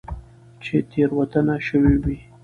[0.63, 2.17] چې تيروتنه شوي وي